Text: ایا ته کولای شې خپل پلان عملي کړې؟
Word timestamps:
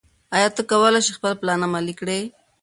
ایا 0.35 0.47
ته 0.55 0.61
کولای 0.69 1.01
شې 1.05 1.11
خپل 1.17 1.33
پلان 1.41 1.59
عملي 1.67 1.93
کړې؟ 1.99 2.19